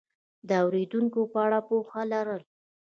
د 0.47 0.49
اورېدونکو 0.63 1.21
په 1.31 1.37
اړه 1.45 1.59
پوهه 1.67 2.03
لرل 2.11 2.43